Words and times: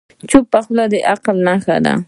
چپه 0.29 0.59
خوله، 0.65 0.85
د 0.91 0.93
عقل 1.11 1.35
نښه 1.47 1.75
ده. 1.85 1.93